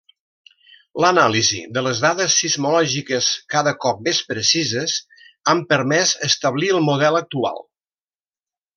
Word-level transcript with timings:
L'anàlisi 1.03 1.59
de 1.75 1.83
les 1.87 2.01
dades 2.05 2.37
sismològiques, 2.45 3.29
cada 3.57 3.75
cop 3.85 4.01
més 4.09 4.23
precises, 4.33 4.99
han 5.55 5.65
permès 5.75 6.19
establir 6.33 6.77
el 6.79 6.87
model 6.91 7.25
actual. 7.25 7.67